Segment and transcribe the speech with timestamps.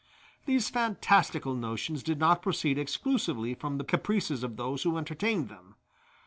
[0.47, 5.75] These fantastical notions did not proceed exclusively from the caprices of those who entertained them.